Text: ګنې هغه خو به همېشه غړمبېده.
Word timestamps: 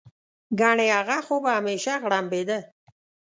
ګنې 0.59 0.87
هغه 0.97 1.17
خو 1.25 1.35
به 1.43 1.49
همېشه 1.57 1.93
غړمبېده. 2.03 2.59